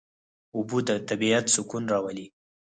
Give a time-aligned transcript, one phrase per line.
[0.55, 2.27] اوبه د طبیعت سکون راولي.